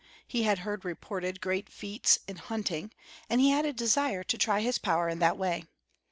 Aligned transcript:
He 0.27 0.41
had 0.41 0.57
heard 0.65 0.83
reported 0.83 1.41
great 1.41 1.69
feats 1.69 2.17
in 2.27 2.37
hunting, 2.37 2.91
and 3.29 3.39
he 3.39 3.51
had 3.51 3.65
a 3.67 3.71
desire 3.71 4.23
to 4.23 4.35
try 4.39 4.61
his 4.61 4.79
power 4.79 5.07
in 5.07 5.19
that 5.19 5.37
way. 5.37 5.65